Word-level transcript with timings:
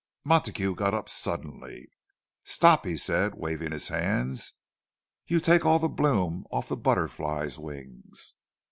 Montague 0.23 0.73
got 0.73 0.95
up 0.95 1.09
suddenly. 1.09 1.91
"Stop," 2.43 2.87
he 2.87 2.97
said, 2.97 3.35
waving 3.35 3.71
his 3.71 3.89
hands. 3.89 4.53
"You 5.27 5.39
take 5.39 5.63
all 5.63 5.77
the 5.77 5.89
bloom 5.89 6.47
off 6.49 6.69
the 6.69 6.75
butterfly's 6.75 7.59
wings!" 7.59 8.33